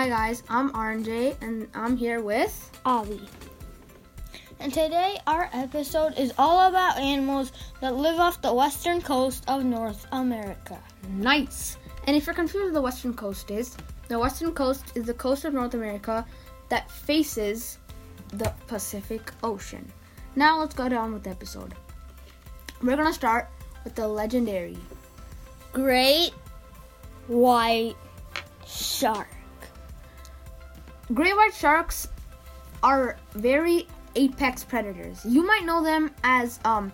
[0.00, 3.20] Hi guys, I'm RJ and I'm here with Avi.
[4.58, 7.52] And today our episode is all about animals
[7.82, 10.78] that live off the western coast of North America.
[11.10, 11.76] Nice.
[12.06, 13.76] And if you're confused what the western coast is,
[14.08, 16.24] the western coast is the coast of North America
[16.70, 17.76] that faces
[18.28, 19.86] the Pacific Ocean.
[20.34, 21.74] Now let's go down with the episode.
[22.82, 23.50] We're gonna start
[23.84, 24.78] with the legendary
[25.74, 26.30] Great
[27.26, 27.96] white
[28.66, 29.28] shark.
[31.12, 32.06] Great white sharks
[32.84, 35.24] are very apex predators.
[35.24, 36.92] You might know them as um,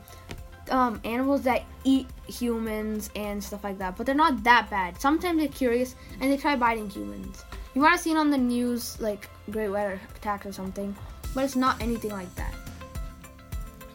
[0.71, 4.99] um, animals that eat humans and stuff like that, but they're not that bad.
[4.99, 7.45] Sometimes they're curious and they try biting humans.
[7.75, 10.97] You might have seen on the news like great white attacks or something,
[11.35, 12.55] but it's not anything like that.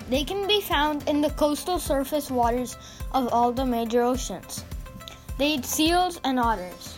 [0.08, 2.78] They can be found in the coastal surface waters
[3.14, 4.64] of all the major oceans.
[5.40, 6.98] They eat seals and otters.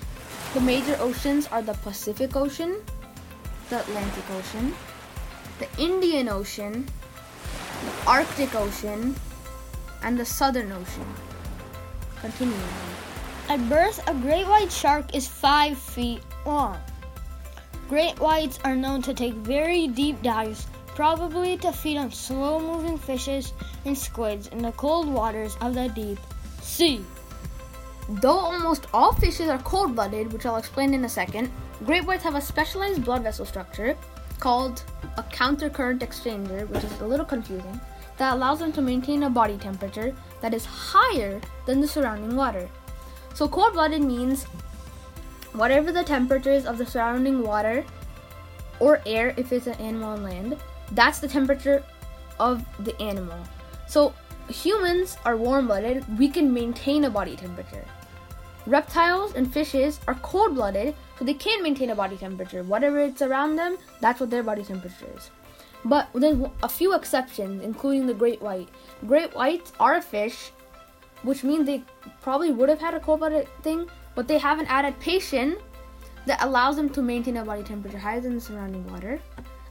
[0.53, 2.81] The major oceans are the Pacific Ocean,
[3.69, 4.73] the Atlantic Ocean,
[5.59, 6.85] the Indian Ocean,
[7.85, 9.15] the Arctic Ocean,
[10.03, 11.07] and the Southern Ocean.
[12.19, 12.59] Continuing.
[13.49, 16.79] At birth, a great white shark is 5 feet long.
[17.89, 22.97] Great whites are known to take very deep dives, probably to feed on slow moving
[22.97, 23.53] fishes
[23.85, 26.19] and squids in the cold waters of the deep
[26.61, 27.03] sea.
[28.07, 31.51] Though almost all fishes are cold blooded, which I'll explain in a second,
[31.83, 33.97] great whites have a specialized blood vessel structure
[34.39, 34.83] called
[35.17, 37.79] a countercurrent exchanger, which is a little confusing,
[38.17, 42.69] that allows them to maintain a body temperature that is higher than the surrounding water.
[43.33, 44.43] So, cold blooded means
[45.53, 47.83] whatever the temperature is of the surrounding water
[48.79, 50.57] or air, if it's an animal on land,
[50.91, 51.83] that's the temperature
[52.39, 53.37] of the animal.
[53.87, 54.13] So,
[54.49, 57.85] humans are warm blooded, we can maintain a body temperature.
[58.65, 62.63] Reptiles and fishes are cold blooded, so they can't maintain a body temperature.
[62.63, 65.29] Whatever it's around them, that's what their body temperature is.
[65.85, 68.69] But there's a few exceptions, including the great white.
[69.05, 70.51] Great whites are a fish,
[71.23, 71.83] which means they
[72.21, 75.57] probably would have had a cold blooded thing, but they have an adaptation
[76.25, 79.19] that allows them to maintain a body temperature higher than the surrounding water.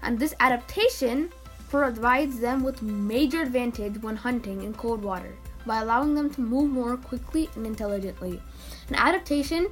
[0.03, 1.31] And this adaptation
[1.71, 6.71] provides them with major advantage when hunting in cold water by allowing them to move
[6.71, 8.43] more quickly and intelligently.
[8.89, 9.69] An adaptation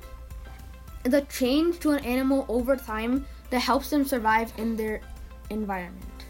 [1.05, 5.01] a change to an animal over time that helps them survive in their
[5.51, 6.27] environment.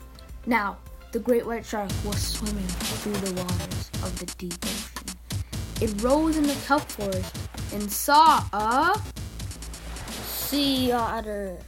[0.46, 0.78] Now,
[1.12, 4.90] the great white shark was swimming through the waters of the deep ocean.
[5.80, 7.36] It rose in the kelp forest
[7.72, 9.00] and saw a
[10.08, 11.58] sea otter.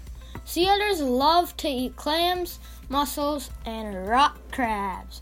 [0.44, 5.20] Sea otters love to eat clams, mussels, and rock crabs.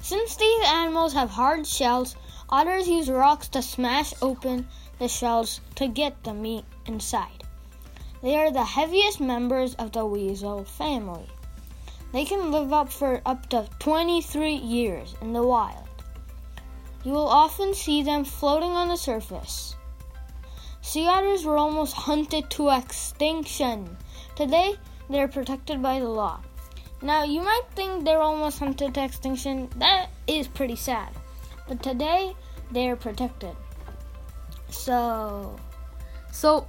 [0.00, 2.16] Since these animals have hard shells,
[2.50, 4.66] otters use rocks to smash open
[4.98, 7.44] the shells to get the meat inside.
[8.22, 11.28] They are the heaviest members of the weasel family.
[12.12, 15.88] They can live up for up to 23 years in the wild.
[17.04, 19.76] You will often see them floating on the surface.
[20.80, 23.96] Sea otters were almost hunted to extinction.
[24.36, 24.76] Today,
[25.10, 26.40] they are protected by the law.
[27.02, 29.68] Now, you might think they're almost hunted to extinction.
[29.76, 31.10] That is pretty sad.
[31.68, 32.34] But today,
[32.70, 33.56] they are protected.
[34.70, 35.56] So,
[36.32, 36.66] so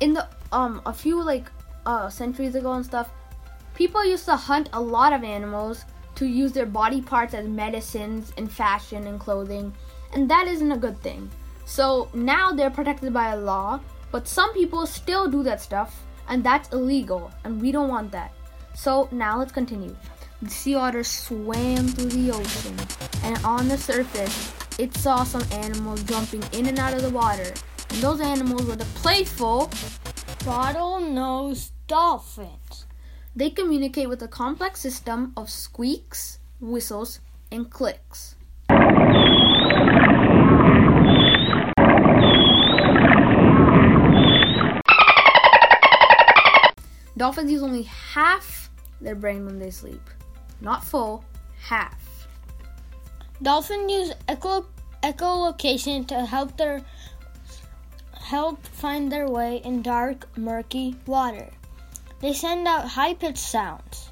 [0.00, 1.50] in the um a few like
[1.86, 3.10] uh centuries ago and stuff,
[3.74, 5.84] people used to hunt a lot of animals
[6.16, 9.72] to use their body parts as medicines and fashion and clothing,
[10.12, 11.30] and that isn't a good thing.
[11.64, 16.42] So now they're protected by a law, but some people still do that stuff, and
[16.42, 18.32] that's illegal, and we don't want that.
[18.74, 19.94] So now let's continue.
[20.40, 22.76] The sea otter swam through the ocean,
[23.22, 27.52] and on the surface, it saw some animals jumping in and out of the water.
[27.90, 29.68] And those animals were the playful
[30.44, 32.86] bottlenose dolphins.
[33.34, 37.20] They communicate with a complex system of squeaks, whistles,
[37.50, 38.34] and clicks.
[47.16, 48.70] Dolphins use only half
[49.00, 50.02] their brain when they sleep.
[50.60, 51.24] Not full,
[51.60, 52.28] half.
[53.42, 54.66] Dolphins use echo,
[55.02, 56.82] echolocation to help their
[58.28, 61.48] help find their way in dark, murky water.
[62.20, 64.10] They send out high-pitched sounds.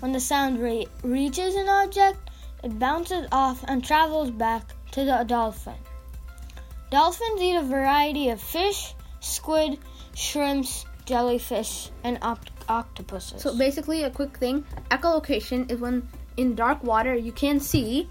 [0.00, 2.18] When the sound re- reaches an object,
[2.62, 5.80] it bounces off and travels back to the dolphin.
[6.90, 9.78] Dolphins eat a variety of fish, squid,
[10.14, 13.40] shrimps, jellyfish, and opt- octopuses.
[13.40, 16.06] So basically, a quick thing: echolocation is when
[16.36, 18.08] in dark water you can see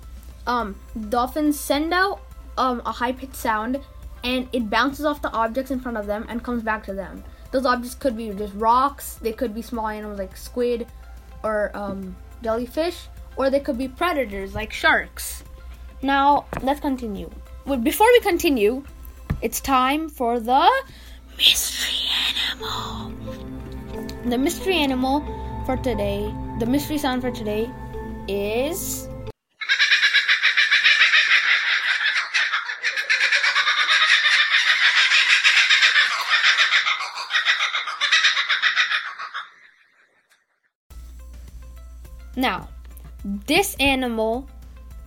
[0.48, 0.76] um,
[1.10, 2.22] dolphins send out
[2.58, 3.80] um, a high pitched sound,
[4.24, 7.24] and it bounces off the objects in front of them and comes back to them.
[7.52, 9.16] Those objects could be just rocks.
[9.16, 10.88] They could be small animals like squid
[11.44, 15.44] or um, jellyfish, or they could be predators like sharks.
[16.02, 17.30] Now let's continue.
[17.66, 18.84] Well, before we continue,
[19.42, 20.70] it's time for the
[21.38, 22.10] mystery
[22.50, 23.14] animal.
[24.26, 25.22] The mystery animal
[25.66, 27.70] for today, the mystery sound for today
[28.28, 29.08] is.
[42.36, 42.70] Now,
[43.24, 44.48] this animal,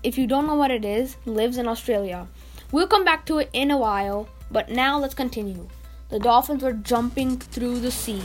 [0.03, 2.27] if you don't know what it is, lives in Australia.
[2.73, 5.69] We'll come back to it in a while, but now let's continue.
[6.09, 8.23] The dolphins were jumping through the sea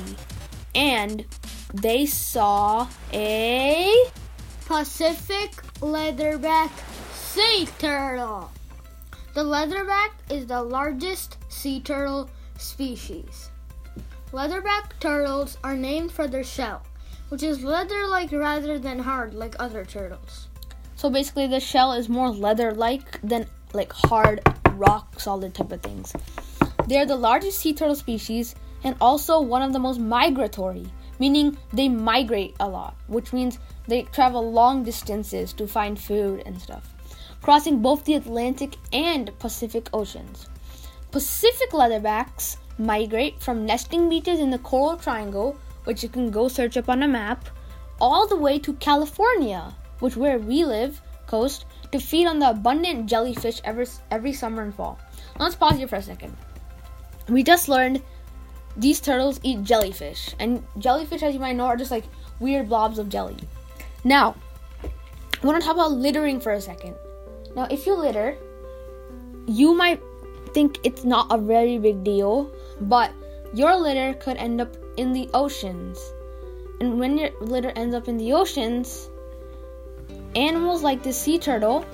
[0.75, 1.25] and
[1.73, 3.91] they saw a
[4.65, 6.69] Pacific leatherback
[7.13, 8.51] sea turtle.
[9.33, 13.49] The leatherback is the largest sea turtle species.
[14.31, 16.83] Leatherback turtles are named for their shell,
[17.31, 20.49] which is leather like rather than hard like other turtles.
[20.95, 24.41] So basically, the shell is more leather like than like hard
[24.73, 26.13] rock solid type of things.
[26.87, 30.85] They're the largest sea turtle species and also one of the most migratory,
[31.19, 36.61] meaning they migrate a lot, which means they travel long distances to find food and
[36.61, 36.93] stuff,
[37.41, 40.49] crossing both the Atlantic and Pacific Oceans.
[41.11, 46.77] Pacific leatherbacks migrate from nesting beaches in the Coral Triangle, which you can go search
[46.77, 47.47] up on a map,
[47.99, 53.07] all the way to California, which where we live, coast, to feed on the abundant
[53.07, 54.99] jellyfish every, every summer and fall.
[55.39, 56.35] Let's pause here for a second.
[57.29, 58.01] We just learned
[58.77, 62.05] these turtles eat jellyfish, and jellyfish, as you might know, are just like
[62.39, 63.37] weird blobs of jelly.
[64.03, 64.35] Now,
[64.83, 66.95] I want to talk about littering for a second.
[67.55, 68.37] Now, if you litter,
[69.47, 70.01] you might
[70.53, 72.51] think it's not a very big deal,
[72.81, 73.11] but
[73.53, 76.13] your litter could end up in the oceans.
[76.79, 79.09] And when your litter ends up in the oceans,
[80.35, 81.85] animals like the sea turtle,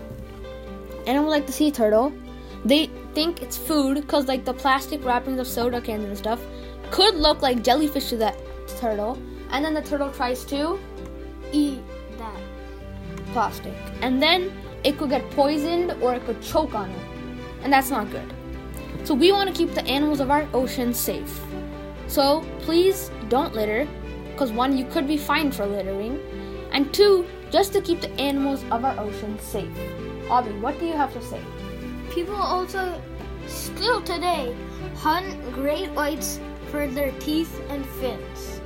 [1.06, 2.14] animals like the sea turtle,
[2.66, 6.42] they think it's food because like the plastic wrappings of soda cans and stuff
[6.92, 8.38] could look like jellyfish to that
[8.80, 9.18] turtle,
[9.52, 10.80] and then the turtle tries to
[11.52, 11.80] Eat
[12.18, 12.40] that.
[13.34, 14.52] plastic, and then
[14.84, 17.08] it could get poisoned or it could choke on it,
[17.64, 18.34] and that's not good.
[19.04, 21.42] So we want to keep the animals of our ocean safe.
[22.08, 23.88] So please don't litter,
[24.32, 26.20] because one, you could be fined for littering,
[26.72, 29.70] and two, just to keep the animals of our ocean safe.
[30.30, 31.42] Abby, what do you have to say?
[32.12, 33.02] People also
[33.48, 34.56] still today
[34.96, 36.40] hunt great whites
[36.72, 38.62] for their teeth and fins.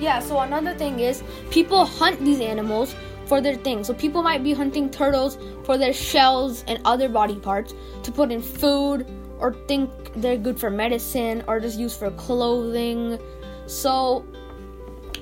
[0.00, 2.94] Yeah, so another thing is people hunt these animals
[3.26, 3.86] for their things.
[3.86, 8.30] So people might be hunting turtles for their shells and other body parts to put
[8.30, 9.06] in food
[9.38, 13.18] or think they're good for medicine or just used for clothing.
[13.66, 14.24] So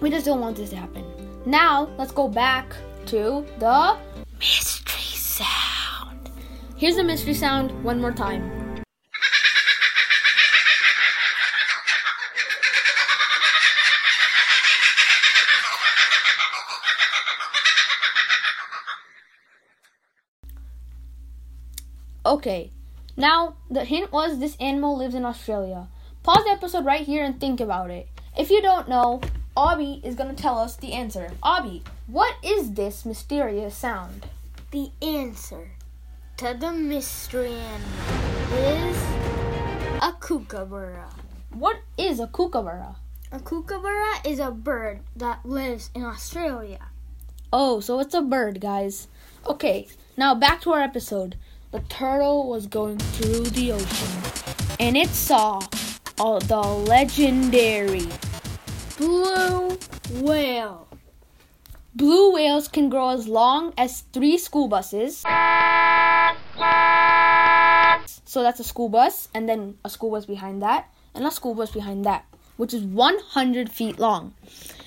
[0.01, 1.05] we just don't want this to happen.
[1.47, 2.75] Now, let's go back
[3.07, 3.99] to the
[4.39, 6.31] mystery sound.
[6.77, 8.63] Here's the mystery sound one more time.
[22.25, 22.73] Okay,
[23.17, 25.89] now the hint was this animal lives in Australia.
[26.23, 28.09] Pause the episode right here and think about it.
[28.37, 29.21] If you don't know,
[29.57, 31.33] Abby is gonna tell us the answer.
[31.45, 34.27] Abby, what is this mysterious sound?
[34.71, 35.73] The answer
[36.39, 38.97] to the mystery animal is
[40.03, 41.11] a kookaburra.
[41.53, 42.97] What is a kookaburra?
[43.31, 46.89] A kookaburra is a bird that lives in Australia.
[47.53, 49.09] Oh, so it's a bird, guys.
[49.47, 51.37] Okay, now back to our episode.
[51.73, 54.23] The turtle was going through the ocean
[54.79, 55.59] and it saw
[56.21, 58.07] uh, the legendary
[58.99, 59.79] Blue
[60.21, 60.87] whale.
[61.95, 65.23] blue whales can grow as long as three school buses.
[68.27, 71.55] So that's a school bus, and then a school bus behind that, and a school
[71.55, 72.25] bus behind that,
[72.57, 74.35] which is 100 feet long.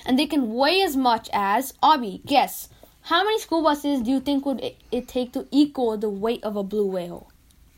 [0.06, 2.70] And they can weigh as much as, Abby, guess,
[3.06, 6.44] how many school buses do you think would it, it take to equal the weight
[6.44, 7.32] of a blue whale?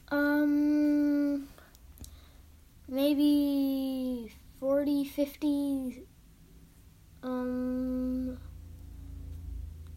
[0.10, 1.50] Um,
[2.88, 4.32] maybe
[4.62, 6.04] 40, 50,
[7.24, 8.38] um,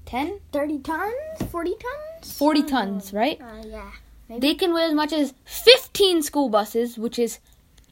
[0.05, 0.41] 10?
[0.53, 1.15] 30 tons?
[1.49, 2.37] 40 tons?
[2.37, 3.41] 40 tons, right?
[3.41, 3.91] Uh, yeah.
[4.37, 7.39] They can weigh as much as 15 school buses, which is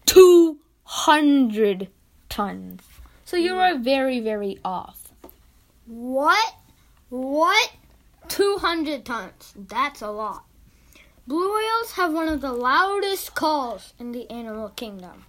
[0.07, 1.87] 200
[2.29, 2.83] tons.
[3.25, 5.13] So you are very, very off.
[5.87, 6.55] What?
[7.11, 7.73] What?
[8.29, 9.55] 200 tons.
[9.57, 10.45] That's a lot.
[11.27, 15.25] Blue whales have one of the loudest calls in the animal kingdom.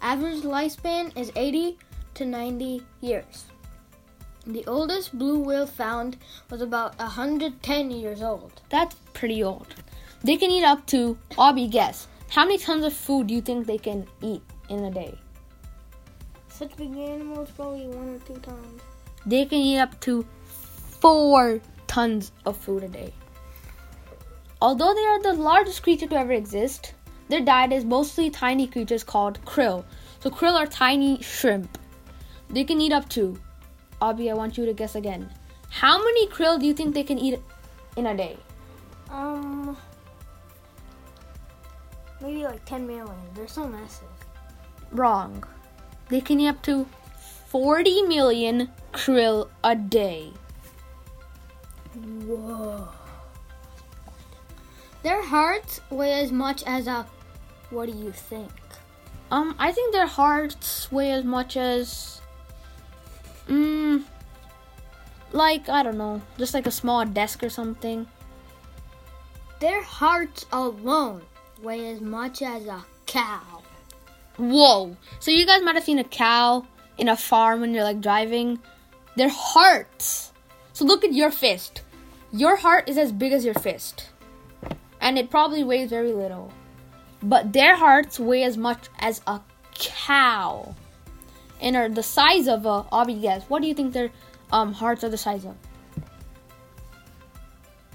[0.00, 1.78] Average lifespan is 80
[2.14, 3.46] to 90 years.
[4.46, 6.16] The oldest blue whale found
[6.48, 8.62] was about 110 years old.
[8.70, 9.74] That's pretty old.
[10.22, 13.40] They can eat up to, I'll be guess, how many tons of food do you
[13.40, 15.18] think they can eat in a day?
[16.48, 18.82] Such big animals, probably one or two tons.
[19.24, 20.26] They can eat up to
[21.00, 23.12] four tons of food a day.
[24.60, 26.94] Although they are the largest creature to ever exist,
[27.28, 29.84] their diet is mostly tiny creatures called krill.
[30.20, 31.78] So krill are tiny shrimp.
[32.50, 33.38] They can eat up to,
[34.02, 35.30] Abby, I want you to guess again.
[35.70, 37.40] How many krill do you think they can eat
[37.96, 38.36] in a day?
[39.10, 39.76] Um,
[42.20, 43.16] maybe like 10 million.
[43.34, 44.08] They're so massive.
[44.90, 45.44] Wrong.
[46.08, 46.86] They can eat up to
[47.48, 50.32] 40 million krill a day.
[51.94, 52.88] Whoa.
[55.02, 57.06] Their hearts weigh as much as a.
[57.70, 58.50] What do you think?
[59.30, 62.20] Um, I think their hearts weigh as much as.
[63.46, 64.04] Mmm.
[65.32, 68.06] Like, I don't know, just like a small desk or something.
[69.60, 71.22] Their hearts alone
[71.62, 73.62] weigh as much as a cow.
[74.36, 74.96] Whoa.
[75.18, 76.64] So you guys might have seen a cow
[76.96, 78.60] in a farm when you're like driving.
[79.16, 80.32] Their hearts.
[80.72, 81.82] So look at your fist.
[82.30, 84.10] Your heart is as big as your fist.
[85.00, 86.52] And it probably weighs very little.
[87.22, 89.40] But their hearts weigh as much as a
[89.74, 90.74] cow.
[91.60, 93.42] And are the size of a obby guess.
[93.48, 94.10] What do you think their
[94.52, 95.56] um hearts are the size of?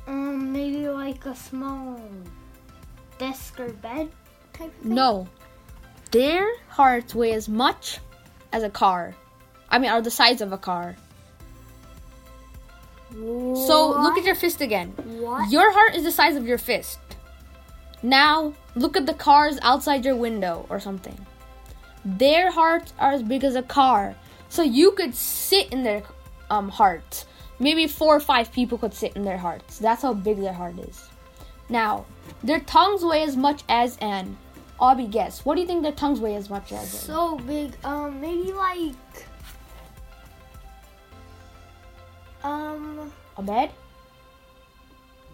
[0.06, 2.02] Um, maybe like a small
[3.24, 4.10] desk or bed
[4.54, 4.96] type of thing.
[4.96, 5.28] No.
[6.12, 8.00] Their hearts weigh as much
[8.52, 9.16] as a car.
[9.70, 10.96] I mean, are the size of a car.
[13.12, 14.90] So look at your fist again.
[15.22, 15.52] What?
[15.52, 17.00] Your heart is the size of your fist.
[18.02, 21.18] Now look at the cars outside your window or something.
[22.04, 24.16] Their hearts are as big as a car.
[24.50, 26.04] So you could sit in their
[26.50, 27.26] um hearts.
[27.60, 29.78] Maybe four or five people could sit in their hearts.
[29.78, 31.08] That's how big their heart is.
[31.70, 32.06] Now,
[32.44, 34.38] their tongues weigh as much as an
[34.80, 35.46] Obby guess.
[35.46, 36.94] What do you think their tongues weigh as much as?
[36.94, 37.00] an?
[37.00, 37.74] So big.
[37.84, 38.96] Um, maybe like.
[42.44, 43.72] Um, A bed?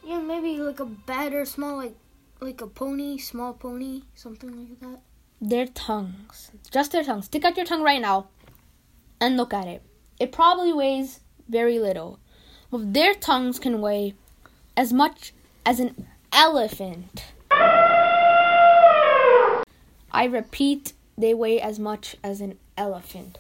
[0.05, 1.95] yeah, maybe like a bed or small, like,
[2.39, 5.01] like a pony, small pony, something like that.
[5.41, 6.51] Their tongues.
[6.71, 7.25] Just their tongues.
[7.25, 8.27] Stick out your tongue right now
[9.21, 9.81] and look at it.
[10.19, 12.19] It probably weighs very little.
[12.69, 14.13] Well, their tongues can weigh
[14.77, 15.33] as much
[15.65, 17.25] as an elephant.
[20.11, 23.37] I repeat, they weigh as much as an elephant.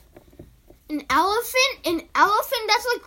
[0.89, 1.79] An elephant?
[1.85, 2.61] An elephant?
[2.67, 3.03] That's like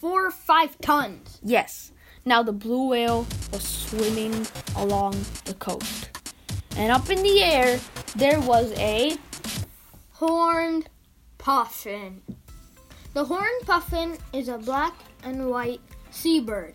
[0.00, 1.38] four or five tons.
[1.42, 1.92] Yes.
[2.24, 6.10] Now the blue whale was swimming along the coast.
[6.76, 7.80] And up in the air,
[8.16, 9.16] there was a
[10.20, 10.86] Horned
[11.38, 12.20] puffin.
[13.14, 14.92] The horned puffin is a black
[15.24, 16.74] and white seabird.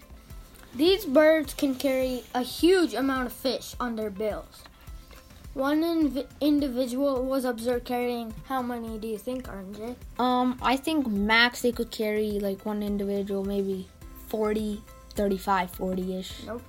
[0.76, 4.64] These birds can carry a huge amount of fish on their bills.
[5.54, 9.96] One inv- individual was observed carrying how many do you think, RJ?
[10.20, 13.88] Um, I think max they could carry like one individual, maybe
[14.28, 16.44] 40, 35, 40 ish.
[16.46, 16.62] Nope.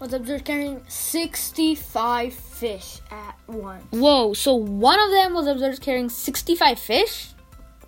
[0.00, 3.84] Was observed carrying 65 fish at once.
[3.90, 7.28] Whoa, so one of them was observed carrying 65 fish?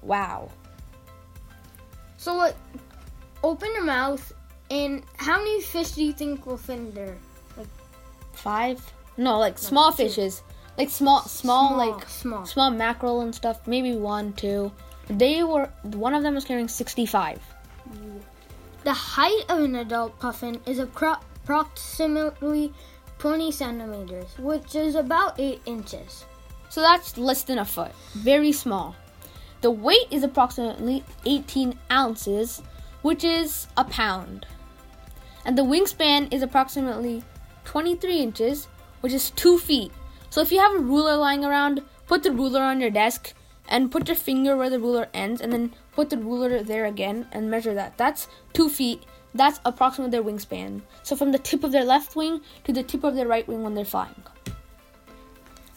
[0.00, 0.50] Wow.
[2.16, 2.56] So, what?
[3.42, 4.32] Open your mouth,
[4.72, 7.18] and how many fish do you think will fit in there?
[8.32, 8.80] Five?
[9.18, 10.04] No, like small two.
[10.04, 10.42] fishes.
[10.78, 12.46] Like small, small, like small.
[12.46, 13.66] small mackerel and stuff.
[13.66, 14.72] Maybe one, two.
[15.08, 17.38] They were, one of them was carrying 65.
[18.84, 22.72] The height of an adult puffin is appro- approximately
[23.18, 26.24] 20 centimeters, which is about 8 inches.
[26.70, 27.92] So that's less than a foot.
[28.14, 28.96] Very small.
[29.60, 32.62] The weight is approximately 18 ounces,
[33.02, 34.46] which is a pound.
[35.44, 37.24] And the wingspan is approximately
[37.64, 38.68] 23 inches,
[39.00, 39.92] which is 2 feet.
[40.30, 43.34] So if you have a ruler lying around, put the ruler on your desk
[43.68, 47.26] and put your finger where the ruler ends, and then put the ruler there again
[47.32, 47.96] and measure that.
[47.96, 49.04] That's 2 feet.
[49.34, 50.82] That's approximately their wingspan.
[51.02, 53.62] So from the tip of their left wing to the tip of their right wing
[53.62, 54.22] when they're flying.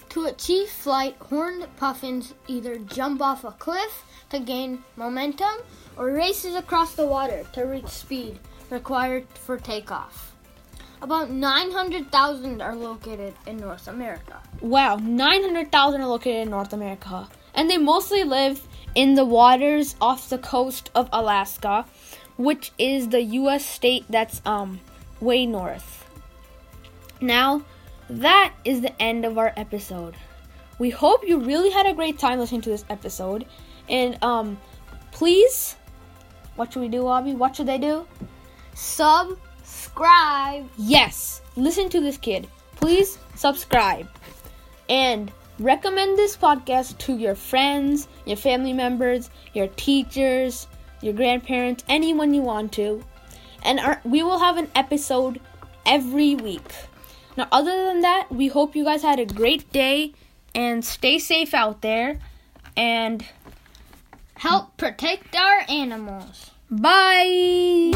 [0.10, 5.56] To achieve flight, horned puffins either jump off a cliff to gain momentum
[5.98, 10.34] or races across the water to reach speed required for takeoff.
[11.02, 14.42] About 900,000 are located in North America.
[14.62, 17.28] Wow, 900,000 are located in North America.
[17.54, 21.86] And they mostly live in the waters off the coast of Alaska,
[22.38, 24.80] which is the US state that's um
[25.22, 26.06] way north.
[27.22, 27.64] Now,
[28.10, 30.16] that is the end of our episode.
[30.78, 33.46] we hope you really had a great time listening to this episode.
[33.88, 34.58] And um,
[35.12, 35.76] please,
[36.56, 37.34] what should we do, Abby?
[37.34, 38.06] What should they do?
[38.76, 40.70] Subscribe.
[40.78, 42.48] Yes, listen to this kid.
[42.76, 44.08] Please subscribe
[44.90, 50.68] and recommend this podcast to your friends, your family members, your teachers,
[51.02, 53.04] your grandparents, anyone you want to.
[53.64, 55.40] And our, we will have an episode
[55.86, 56.72] every week.
[57.38, 60.14] Now, other than that, we hope you guys had a great day
[60.54, 62.20] and stay safe out there.
[62.78, 63.26] And
[64.36, 66.52] help protect our animals.
[66.70, 67.92] Bye.